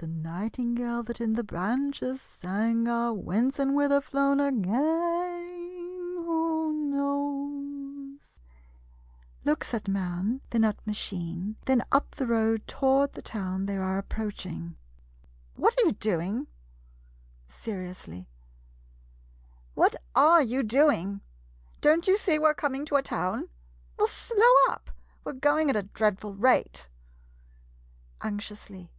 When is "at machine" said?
10.64-11.56